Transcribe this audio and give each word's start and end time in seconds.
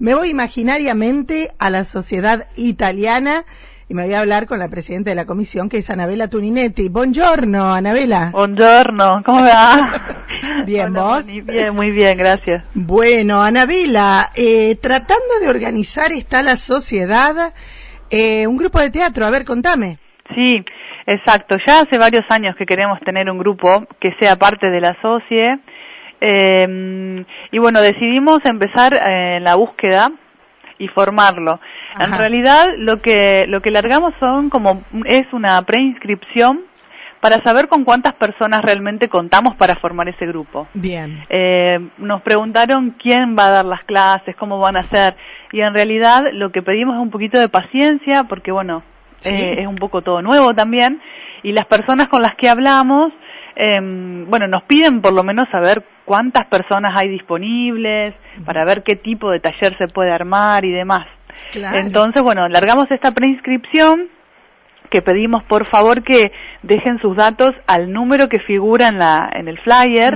Me 0.00 0.14
voy 0.14 0.28
imaginariamente 0.28 1.50
a 1.58 1.70
la 1.70 1.82
sociedad 1.82 2.46
italiana 2.54 3.42
y 3.88 3.94
me 3.94 4.04
voy 4.04 4.14
a 4.14 4.20
hablar 4.20 4.46
con 4.46 4.60
la 4.60 4.68
presidenta 4.68 5.10
de 5.10 5.16
la 5.16 5.26
comisión, 5.26 5.68
que 5.68 5.78
es 5.78 5.90
Anabela 5.90 6.28
Tuninetti. 6.28 6.88
Buongiorno, 6.88 7.74
Anabela. 7.74 8.30
Buongiorno, 8.30 9.22
¿cómo 9.26 9.42
va? 9.42 10.24
bien, 10.66 10.92
¿vos? 10.92 11.24
Muy 11.24 11.40
bien, 11.40 11.74
muy 11.74 11.90
bien, 11.90 12.16
gracias. 12.16 12.62
Bueno, 12.74 13.42
Anabela, 13.42 14.30
eh, 14.36 14.76
tratando 14.76 15.40
de 15.40 15.48
organizar 15.48 16.12
está 16.12 16.44
la 16.44 16.54
sociedad, 16.54 17.52
eh, 18.10 18.46
un 18.46 18.56
grupo 18.56 18.78
de 18.78 18.92
teatro, 18.92 19.26
a 19.26 19.30
ver, 19.30 19.44
contame. 19.44 19.98
Sí, 20.32 20.64
exacto. 21.06 21.56
Ya 21.66 21.80
hace 21.80 21.98
varios 21.98 22.24
años 22.28 22.54
que 22.56 22.66
queremos 22.66 23.00
tener 23.00 23.28
un 23.28 23.38
grupo 23.38 23.84
que 23.98 24.14
sea 24.20 24.36
parte 24.36 24.70
de 24.70 24.80
la 24.80 24.96
SOCIE. 25.02 25.58
Eh, 26.20 27.24
y 27.50 27.58
bueno, 27.58 27.80
decidimos 27.80 28.40
empezar 28.44 28.94
en 28.94 29.44
la 29.44 29.54
búsqueda 29.54 30.10
y 30.78 30.88
formarlo. 30.88 31.60
En 31.98 32.16
realidad 32.16 32.68
lo 32.76 33.02
que 33.02 33.46
lo 33.48 33.60
que 33.60 33.70
largamos 33.70 34.14
son 34.20 34.48
como 34.50 34.82
es 35.06 35.24
una 35.32 35.60
preinscripción 35.62 36.60
para 37.20 37.42
saber 37.42 37.68
con 37.68 37.84
cuántas 37.84 38.14
personas 38.14 38.62
realmente 38.62 39.08
contamos 39.08 39.56
para 39.56 39.76
formar 39.76 40.08
ese 40.08 40.26
grupo. 40.26 40.68
Bien. 40.74 41.24
Eh, 41.28 41.78
nos 41.98 42.22
preguntaron 42.22 42.94
quién 43.02 43.36
va 43.36 43.46
a 43.46 43.50
dar 43.50 43.64
las 43.64 43.84
clases, 43.84 44.36
cómo 44.36 44.58
van 44.58 44.76
a 44.76 44.84
ser, 44.84 45.16
y 45.52 45.60
en 45.60 45.74
realidad 45.74 46.22
lo 46.32 46.52
que 46.52 46.62
pedimos 46.62 46.94
es 46.94 47.02
un 47.02 47.10
poquito 47.10 47.40
de 47.40 47.48
paciencia, 47.48 48.24
porque 48.24 48.52
bueno, 48.52 48.82
eh, 49.24 49.56
es 49.58 49.66
un 49.66 49.76
poco 49.76 50.02
todo 50.02 50.22
nuevo 50.22 50.54
también, 50.54 51.00
y 51.42 51.52
las 51.52 51.66
personas 51.66 52.08
con 52.08 52.22
las 52.22 52.36
que 52.36 52.48
hablamos, 52.48 53.12
eh, 53.56 53.80
bueno, 53.80 54.46
nos 54.46 54.62
piden 54.64 55.00
por 55.00 55.12
lo 55.12 55.24
menos 55.24 55.46
saber 55.50 55.82
cuántas 56.08 56.46
personas 56.46 56.92
hay 56.96 57.10
disponibles, 57.10 58.14
para 58.46 58.64
ver 58.64 58.82
qué 58.82 58.96
tipo 58.96 59.30
de 59.30 59.40
taller 59.40 59.76
se 59.76 59.88
puede 59.88 60.10
armar 60.10 60.64
y 60.64 60.72
demás. 60.72 61.06
Entonces, 61.54 62.22
bueno, 62.22 62.48
largamos 62.48 62.90
esta 62.90 63.12
preinscripción 63.12 64.08
que 64.90 65.02
pedimos 65.02 65.42
por 65.44 65.66
favor 65.66 66.02
que 66.02 66.32
dejen 66.62 66.98
sus 66.98 67.14
datos 67.14 67.52
al 67.66 67.92
número 67.92 68.30
que 68.30 68.40
figura 68.40 68.88
en 68.88 68.96
la 68.96 69.28
en 69.34 69.46
el 69.46 69.58
flyer 69.58 70.14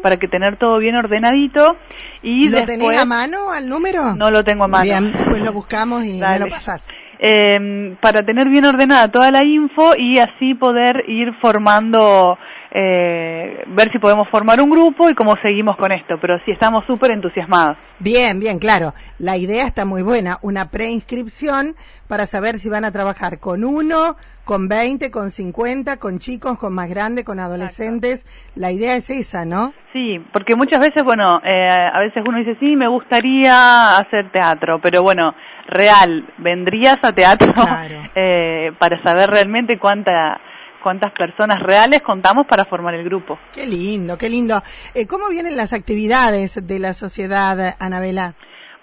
para 0.00 0.16
que 0.18 0.28
tener 0.28 0.58
todo 0.58 0.78
bien 0.78 0.94
ordenadito 0.94 1.76
y 2.22 2.48
¿Lo 2.48 2.64
tenés 2.64 2.96
a 2.96 3.04
mano 3.04 3.50
al 3.50 3.68
número? 3.68 4.14
No 4.14 4.30
lo 4.30 4.44
tengo 4.44 4.62
a 4.62 4.68
mano. 4.68 4.84
Bien, 4.84 5.10
después 5.10 5.42
lo 5.42 5.52
buscamos 5.52 6.04
y 6.04 6.20
me 6.20 6.38
lo 6.38 6.46
pasás. 6.46 6.88
Eh, 7.18 7.96
para 8.00 8.22
tener 8.22 8.48
bien 8.48 8.64
ordenada 8.64 9.08
toda 9.08 9.32
la 9.32 9.42
info 9.44 9.96
y 9.96 10.18
así 10.20 10.54
poder 10.54 11.02
ir 11.08 11.32
formando 11.40 12.38
eh, 12.74 13.64
ver 13.66 13.92
si 13.92 13.98
podemos 13.98 14.28
formar 14.30 14.60
un 14.60 14.70
grupo 14.70 15.10
y 15.10 15.14
cómo 15.14 15.36
seguimos 15.42 15.76
con 15.76 15.92
esto, 15.92 16.16
pero 16.18 16.38
sí 16.46 16.52
estamos 16.52 16.86
súper 16.86 17.10
entusiasmados. 17.10 17.76
Bien, 17.98 18.40
bien, 18.40 18.58
claro. 18.58 18.94
La 19.18 19.36
idea 19.36 19.66
está 19.66 19.84
muy 19.84 20.02
buena, 20.02 20.38
una 20.40 20.70
preinscripción 20.70 21.74
para 22.08 22.24
saber 22.24 22.58
si 22.58 22.70
van 22.70 22.86
a 22.86 22.92
trabajar 22.92 23.40
con 23.40 23.62
uno, 23.62 24.16
con 24.44 24.68
20, 24.68 25.10
con 25.10 25.30
50, 25.30 25.98
con 25.98 26.18
chicos, 26.18 26.58
con 26.58 26.74
más 26.74 26.88
grandes, 26.88 27.26
con 27.26 27.40
adolescentes. 27.40 28.24
La 28.54 28.72
idea 28.72 28.96
es 28.96 29.10
esa, 29.10 29.44
¿no? 29.44 29.74
Sí, 29.92 30.18
porque 30.32 30.56
muchas 30.56 30.80
veces, 30.80 31.04
bueno, 31.04 31.42
eh, 31.44 31.68
a 31.68 32.00
veces 32.00 32.24
uno 32.26 32.38
dice, 32.38 32.56
sí, 32.58 32.74
me 32.74 32.88
gustaría 32.88 33.98
hacer 33.98 34.30
teatro, 34.32 34.80
pero 34.82 35.02
bueno, 35.02 35.34
real, 35.66 36.26
¿vendrías 36.38 36.96
a 37.02 37.12
teatro 37.12 37.52
eh, 38.14 38.72
para 38.78 39.02
saber 39.02 39.28
realmente 39.28 39.78
cuánta 39.78 40.40
cuántas 40.82 41.12
personas 41.12 41.60
reales 41.62 42.02
contamos 42.02 42.46
para 42.46 42.64
formar 42.64 42.94
el 42.94 43.04
grupo. 43.04 43.38
Qué 43.54 43.66
lindo, 43.66 44.18
qué 44.18 44.28
lindo. 44.28 44.60
Eh, 44.94 45.06
¿Cómo 45.06 45.28
vienen 45.28 45.56
las 45.56 45.72
actividades 45.72 46.66
de 46.66 46.78
la 46.78 46.92
sociedad, 46.92 47.76
Anabela? 47.78 48.34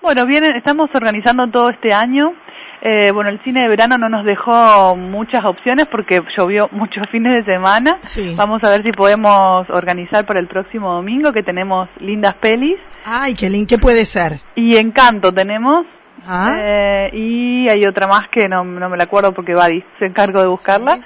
Bueno, 0.02 0.26
vienen, 0.26 0.56
estamos 0.56 0.90
organizando 0.94 1.50
todo 1.52 1.70
este 1.70 1.94
año. 1.94 2.34
Eh, 2.82 3.12
bueno, 3.12 3.30
el 3.30 3.44
cine 3.44 3.64
de 3.64 3.68
verano 3.68 3.98
no 3.98 4.08
nos 4.08 4.26
dejó 4.26 4.96
muchas 4.96 5.44
opciones 5.44 5.86
porque 5.92 6.22
llovió 6.38 6.70
muchos 6.72 7.04
fines 7.12 7.36
de 7.36 7.54
semana. 7.54 8.00
Vamos 8.36 8.64
a 8.64 8.70
ver 8.70 8.84
si 8.84 8.92
podemos 8.94 9.70
organizar 9.70 10.26
para 10.26 10.40
el 10.40 10.48
próximo 10.48 10.94
domingo 10.94 11.34
que 11.34 11.44
tenemos 11.44 11.90
lindas 12.00 12.36
pelis. 12.36 12.78
Ay, 13.04 13.36
qué 13.36 13.50
lindo, 13.50 13.68
¿qué 13.68 13.78
puede 13.78 14.06
ser? 14.06 14.40
Y 14.56 14.78
Encanto 14.78 15.34
tenemos 15.34 15.86
Ah. 16.26 16.58
Eh, 16.60 17.10
y 17.14 17.70
hay 17.70 17.86
otra 17.86 18.08
más 18.08 18.30
que 18.32 18.48
no, 18.48 18.64
no 18.64 18.90
me 18.90 18.98
la 18.98 19.04
acuerdo 19.06 19.34
porque 19.34 19.54
Buddy 19.54 19.84
se 20.00 20.06
encargó 20.06 20.42
de 20.42 20.48
buscarla. 20.48 21.00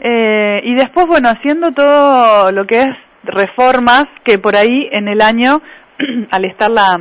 Eh, 0.00 0.60
y 0.64 0.74
después, 0.74 1.06
bueno, 1.06 1.28
haciendo 1.28 1.72
todo 1.72 2.52
lo 2.52 2.66
que 2.66 2.82
es 2.82 2.88
reformas 3.24 4.06
que 4.24 4.38
por 4.38 4.56
ahí 4.56 4.88
en 4.90 5.08
el 5.08 5.20
año, 5.20 5.60
al 6.30 6.44
estar 6.44 6.70
la 6.70 6.98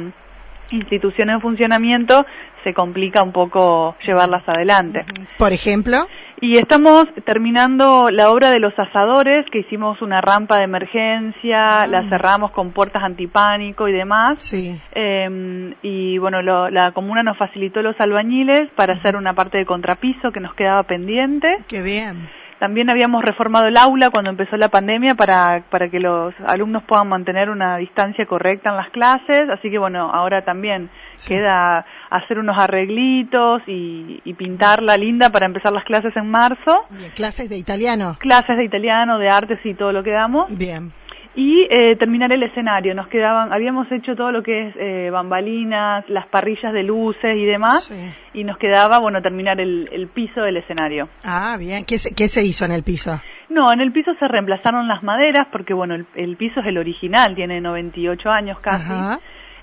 institución 0.71 1.29
en 1.29 1.41
funcionamiento, 1.41 2.25
se 2.63 2.73
complica 2.73 3.23
un 3.23 3.31
poco 3.31 3.95
llevarlas 4.05 4.47
adelante. 4.47 5.05
Por 5.37 5.53
ejemplo. 5.53 6.07
Y 6.39 6.57
estamos 6.57 7.07
terminando 7.25 8.09
la 8.11 8.29
obra 8.29 8.51
de 8.51 8.59
los 8.59 8.73
asadores, 8.77 9.45
que 9.51 9.59
hicimos 9.59 10.01
una 10.03 10.21
rampa 10.21 10.57
de 10.57 10.65
emergencia, 10.65 11.87
la 11.87 11.99
ah. 11.99 12.09
cerramos 12.09 12.51
con 12.51 12.71
puertas 12.71 13.03
antipánico 13.03 13.87
y 13.87 13.93
demás. 13.93 14.43
Sí. 14.43 14.79
Eh, 14.93 15.73
y 15.81 16.17
bueno, 16.19 16.41
la 16.43 16.91
comuna 16.91 17.23
nos 17.23 17.37
facilitó 17.37 17.81
los 17.81 17.95
albañiles 17.99 18.69
para 18.75 18.93
hacer 18.93 19.15
una 19.15 19.33
parte 19.33 19.57
de 19.57 19.65
contrapiso 19.65 20.31
que 20.31 20.39
nos 20.39 20.53
quedaba 20.53 20.83
pendiente. 20.83 21.47
Qué 21.67 21.81
bien. 21.81 22.29
También 22.59 22.89
habíamos 22.89 23.23
reformado 23.23 23.67
el 23.67 23.77
aula 23.77 24.09
cuando 24.09 24.31
empezó 24.31 24.57
la 24.57 24.69
pandemia 24.69 25.13
para, 25.13 25.63
para 25.69 25.89
que 25.89 25.99
los 25.99 26.33
alumnos 26.47 26.83
puedan 26.83 27.07
mantener 27.07 27.51
una 27.51 27.77
distancia 27.77 28.25
correcta 28.25 28.71
en 28.71 28.77
las 28.77 28.89
clases, 28.89 29.47
así 29.51 29.69
que 29.69 29.77
bueno, 29.77 30.09
ahora 30.11 30.43
también 30.43 30.89
queda 31.27 31.85
hacer 32.09 32.39
unos 32.39 32.57
arreglitos 32.57 33.61
y, 33.67 34.21
y, 34.23 34.33
pintarla 34.33 34.97
linda 34.97 35.29
para 35.29 35.45
empezar 35.45 35.73
las 35.73 35.83
clases 35.83 36.15
en 36.15 36.29
marzo. 36.29 36.85
¿Clases 37.15 37.49
de 37.49 37.57
italiano? 37.57 38.17
Clases 38.19 38.57
de 38.57 38.65
italiano, 38.65 39.19
de 39.19 39.29
artes 39.29 39.59
y 39.63 39.73
todo 39.73 39.91
lo 39.91 40.03
que 40.03 40.11
damos. 40.11 40.55
Bien 40.57 40.91
y 41.37 41.67
eh, 41.69 41.95
terminar 41.97 42.31
el 42.31 42.41
escenario. 42.41 42.95
Nos 42.95 43.07
quedaban, 43.09 43.53
habíamos 43.53 43.89
hecho 43.91 44.15
todo 44.15 44.31
lo 44.31 44.41
que 44.41 44.69
es 44.69 44.75
eh, 44.75 45.09
bambalinas, 45.11 46.03
las 46.09 46.25
parrillas 46.27 46.73
de 46.73 46.81
luces 46.81 47.35
y 47.37 47.45
demás, 47.45 47.91
y 48.33 48.43
nos 48.43 48.57
quedaba, 48.57 48.97
bueno, 48.97 49.21
terminar 49.21 49.61
el, 49.61 49.87
el, 49.91 50.07
piso 50.07 50.41
del 50.41 50.57
escenario. 50.57 51.07
Ah, 51.23 51.55
bien. 51.59 51.85
¿Qué 51.85 51.99
se, 51.99 52.15
¿Qué 52.15 52.27
se 52.27 52.43
hizo 52.43 52.65
en 52.65 52.71
el 52.71 52.81
piso? 52.81 53.21
No, 53.49 53.71
en 53.71 53.81
el 53.81 53.91
piso 53.91 54.11
se 54.19 54.27
reemplazaron 54.27 54.87
las 54.87 55.03
maderas, 55.03 55.47
porque 55.51 55.75
bueno, 55.75 55.93
el, 55.93 56.37
piso 56.37 56.59
es 56.59 56.65
el 56.65 56.79
original, 56.79 57.35
tiene 57.35 57.61
98 57.61 58.29
años 58.31 58.59
casi. 58.59 58.91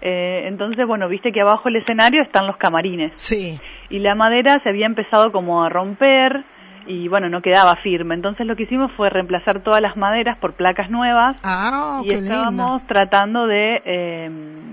Eh, 0.07 0.47
entonces, 0.47 0.87
bueno, 0.87 1.09
viste 1.09 1.33
que 1.33 1.41
abajo 1.41 1.63
del 1.65 1.77
escenario 1.77 2.23
están 2.23 2.47
los 2.47 2.59
camarines. 2.59 3.13
Sí. 3.17 3.59
Y 3.89 4.01
la 4.01 4.15
madera 4.15 4.61
se 4.63 4.69
había 4.69 4.85
empezado 4.87 5.33
como 5.33 5.65
a 5.65 5.71
romper, 5.71 6.45
y 6.87 7.09
bueno, 7.09 7.29
no 7.29 7.41
quedaba 7.41 7.77
firme. 7.77 8.15
Entonces 8.15 8.47
lo 8.47 8.57
que 8.57 8.65
hicimos 8.65 8.93
fue 8.93 9.11
reemplazar 9.11 9.63
todas 9.63 9.81
las 9.81 9.97
maderas 9.97 10.39
por 10.39 10.55
placas 10.55 10.91
nuevas 10.91 11.37
ah, 11.43 12.03
y 12.05 12.13
estábamos 12.13 12.87
tratando 12.87 13.47
de, 13.47 13.83
eh, 13.85 14.31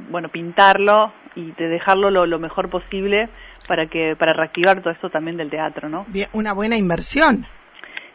bueno, 0.09 0.29
pintarlo 0.29 1.13
y 1.35 1.51
de 1.53 1.67
dejarlo 1.69 2.09
lo, 2.09 2.39
mejor 2.39 2.69
posible 2.69 3.29
para 3.67 3.87
que 3.87 4.15
para 4.17 4.33
reactivar 4.33 4.81
todo 4.81 4.91
esto 4.91 5.09
también 5.09 5.37
del 5.37 5.49
teatro, 5.49 5.87
¿no? 5.87 6.05
Bien, 6.09 6.27
una 6.33 6.53
buena 6.53 6.75
inversión. 6.75 7.45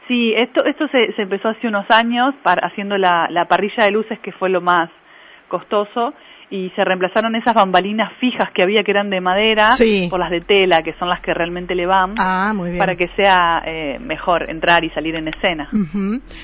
Sí, 0.09 0.35
esto 0.37 0.65
esto 0.65 0.87
se, 0.89 1.13
se 1.15 1.23
empezó 1.23 1.49
hace 1.49 1.67
unos 1.67 1.91
años 1.91 2.35
para, 2.43 2.67
haciendo 2.67 2.99
la, 2.99 3.27
la 3.31 3.47
parrilla 3.47 3.85
de 3.85 3.91
luces 3.91 4.19
que 4.21 4.33
fue 4.33 4.51
lo 4.51 4.61
más 4.61 4.91
costoso 5.49 6.13
y 6.51 6.71
se 6.77 6.85
reemplazaron 6.85 7.35
esas 7.35 7.55
bambalinas 7.55 8.13
fijas 8.21 8.51
que 8.55 8.63
había 8.63 8.85
que 8.85 8.93
eran 8.93 9.11
de 9.11 9.21
madera 9.21 9.75
por 10.09 10.21
las 10.21 10.31
de 10.31 10.41
tela, 10.41 10.83
que 10.83 10.95
son 10.95 11.09
las 11.09 11.21
que 11.21 11.35
realmente 11.35 11.75
le 11.75 11.87
van, 11.87 12.15
ah, 12.19 12.53
para 12.79 12.97
que 12.97 13.09
sea 13.17 13.63
eh, 13.67 13.99
mejor 13.99 14.49
entrar 14.49 14.85
y 14.85 14.91
salir 14.91 15.17
en 15.17 15.29
escena. 15.29 15.69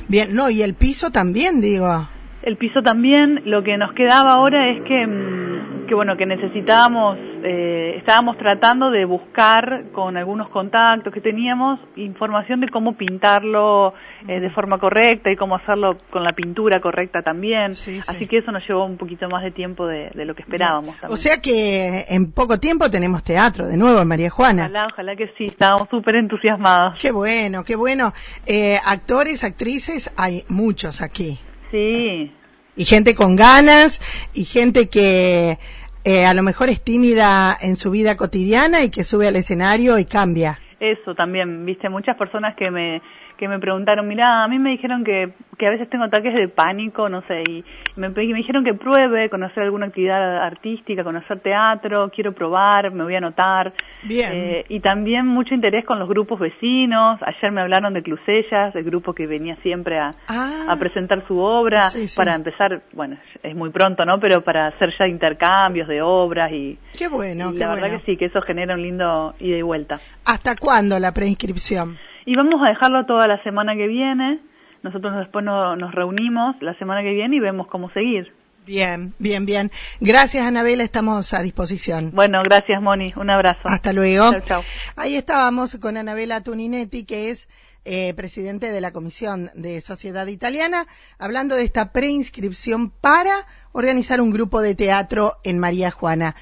Bien, 0.08 0.34
no, 0.34 0.50
y 0.50 0.62
el 0.62 0.74
piso 0.74 1.10
también, 1.10 1.60
digo. 1.60 2.08
El 2.42 2.56
piso 2.56 2.82
también, 2.82 3.42
lo 3.44 3.62
que 3.62 3.76
nos 3.76 3.92
quedaba 3.92 4.32
ahora 4.32 4.68
es 4.68 4.82
que, 4.82 5.06
mm, 5.06 5.86
que 5.86 5.94
bueno, 5.94 6.16
que 6.16 6.26
necesitábamos, 6.26 7.16
eh, 7.44 7.96
estábamos 7.98 8.38
tratando 8.38 8.90
de 8.90 9.04
buscar 9.04 9.90
con 9.92 10.16
algunos 10.16 10.48
contactos 10.50 11.12
que 11.12 11.20
teníamos 11.20 11.80
información 11.96 12.60
de 12.60 12.68
cómo 12.68 12.96
pintarlo 12.96 13.94
eh, 14.28 14.40
de 14.40 14.50
forma 14.50 14.78
correcta 14.78 15.30
y 15.30 15.36
cómo 15.36 15.56
hacerlo 15.56 15.98
con 16.10 16.22
la 16.22 16.32
pintura 16.32 16.80
correcta 16.80 17.22
también. 17.22 17.72
Así 18.06 18.26
que 18.26 18.38
eso 18.38 18.52
nos 18.52 18.66
llevó 18.66 18.84
un 18.84 18.96
poquito 18.96 19.28
más 19.28 19.42
de 19.42 19.50
tiempo 19.50 19.86
de, 19.86 20.10
lo 20.14 20.34
que 20.34 20.42
esperábamos. 20.42 20.96
O 21.08 21.16
sea 21.16 21.40
que 21.40 22.04
en 22.08 22.32
poco 22.32 22.60
tiempo 22.60 22.90
tenemos 22.90 23.22
teatro 23.24 23.66
de 23.66 23.76
nuevo, 23.76 24.04
María 24.04 24.30
Juana. 24.30 24.64
Ojalá, 24.64 24.86
ojalá 24.92 25.16
que 25.16 25.28
sí, 25.36 25.44
estamos 25.44 25.88
súper 25.90 26.16
entusiasmados. 26.16 26.98
Qué 27.00 27.10
bueno, 27.10 27.64
qué 27.64 27.76
bueno. 27.76 28.12
Eh, 28.46 28.78
actores, 28.84 29.42
actrices, 29.44 30.12
hay 30.16 30.44
muchos 30.48 31.02
aquí. 31.02 31.38
Sí. 31.70 32.32
Y 32.74 32.84
gente 32.84 33.14
con 33.14 33.36
ganas 33.36 34.00
y 34.32 34.44
gente 34.44 34.88
que 34.88 35.58
eh, 36.04 36.26
a 36.26 36.34
lo 36.34 36.42
mejor 36.42 36.68
es 36.68 36.82
tímida 36.82 37.56
en 37.60 37.76
su 37.76 37.90
vida 37.90 38.16
cotidiana 38.16 38.82
y 38.82 38.90
que 38.90 39.04
sube 39.04 39.28
al 39.28 39.36
escenario 39.36 39.98
y 39.98 40.04
cambia. 40.04 40.58
Eso 40.80 41.14
también, 41.14 41.64
viste, 41.64 41.88
muchas 41.88 42.16
personas 42.16 42.56
que 42.56 42.70
me, 42.70 43.00
que 43.36 43.46
me 43.46 43.58
preguntaron, 43.60 44.08
mira, 44.08 44.42
a 44.42 44.48
mí 44.48 44.58
me 44.58 44.70
dijeron 44.70 45.04
que, 45.04 45.32
que 45.62 45.68
a 45.68 45.70
veces 45.70 45.88
tengo 45.88 46.02
ataques 46.02 46.34
de 46.34 46.48
pánico, 46.48 47.08
no 47.08 47.22
sé, 47.28 47.40
y 47.44 47.64
me, 47.94 48.08
me 48.08 48.22
dijeron 48.34 48.64
que 48.64 48.74
pruebe 48.74 49.30
conocer 49.30 49.62
alguna 49.62 49.86
actividad 49.86 50.38
artística, 50.42 51.04
conocer 51.04 51.38
teatro, 51.38 52.10
quiero 52.12 52.32
probar, 52.32 52.90
me 52.90 53.04
voy 53.04 53.14
a 53.14 53.18
anotar. 53.18 53.72
Bien. 54.02 54.32
Eh, 54.32 54.64
y 54.68 54.80
también 54.80 55.24
mucho 55.24 55.54
interés 55.54 55.84
con 55.84 56.00
los 56.00 56.08
grupos 56.08 56.40
vecinos. 56.40 57.20
Ayer 57.22 57.52
me 57.52 57.60
hablaron 57.60 57.94
de 57.94 58.02
Clusellas, 58.02 58.74
el 58.74 58.82
grupo 58.82 59.12
que 59.14 59.28
venía 59.28 59.54
siempre 59.62 60.00
a, 60.00 60.16
Ah. 60.26 60.64
a 60.68 60.76
presentar 60.80 61.24
su 61.28 61.38
obra 61.38 61.90
Sí, 61.90 62.08
sí. 62.08 62.16
para 62.16 62.34
empezar, 62.34 62.82
bueno, 62.92 63.16
es 63.44 63.54
muy 63.54 63.70
pronto, 63.70 64.04
¿no? 64.04 64.18
Pero 64.18 64.42
para 64.42 64.66
hacer 64.66 64.92
ya 64.98 65.06
intercambios 65.06 65.86
de 65.86 66.02
obras 66.02 66.50
y, 66.50 66.76
Qué 66.98 67.06
bueno, 67.06 67.52
y 67.52 67.54
qué 67.54 67.60
la 67.60 67.68
verdad 67.74 68.00
que 68.00 68.04
sí, 68.04 68.16
que 68.16 68.24
eso 68.24 68.42
genera 68.42 68.74
un 68.74 68.82
lindo 68.82 69.36
ida 69.38 69.58
y 69.58 69.62
vuelta. 69.62 70.00
¿Hasta 70.24 70.56
cuándo 70.56 70.98
la 70.98 71.12
preinscripción? 71.12 71.98
Y 72.26 72.34
vamos 72.34 72.60
a 72.66 72.68
dejarlo 72.70 73.06
toda 73.06 73.28
la 73.28 73.40
semana 73.44 73.76
que 73.76 73.86
viene. 73.86 74.40
Nosotros 74.82 75.16
después 75.16 75.44
no- 75.44 75.76
nos 75.76 75.94
reunimos 75.94 76.56
la 76.60 76.76
semana 76.78 77.02
que 77.02 77.10
viene 77.12 77.36
y 77.36 77.40
vemos 77.40 77.66
cómo 77.68 77.90
seguir. 77.90 78.32
Bien, 78.64 79.12
bien, 79.18 79.44
bien. 79.44 79.72
Gracias, 80.00 80.46
Anabela, 80.46 80.84
estamos 80.84 81.34
a 81.34 81.42
disposición. 81.42 82.12
Bueno, 82.14 82.42
gracias 82.44 82.80
Moni, 82.80 83.12
un 83.16 83.28
abrazo. 83.30 83.60
Hasta 83.64 83.92
luego. 83.92 84.30
Chau, 84.30 84.40
chau. 84.42 84.62
Ahí 84.94 85.16
estábamos 85.16 85.76
con 85.80 85.96
Anabela 85.96 86.42
Tuninetti, 86.42 87.04
que 87.04 87.30
es 87.30 87.48
eh, 87.84 88.14
presidente 88.14 88.70
de 88.70 88.80
la 88.80 88.92
Comisión 88.92 89.50
de 89.56 89.80
Sociedad 89.80 90.28
Italiana, 90.28 90.86
hablando 91.18 91.56
de 91.56 91.64
esta 91.64 91.90
preinscripción 91.90 92.90
para 92.90 93.32
organizar 93.72 94.20
un 94.20 94.30
grupo 94.30 94.60
de 94.62 94.76
teatro 94.76 95.32
en 95.42 95.58
María 95.58 95.90
Juana. 95.90 96.36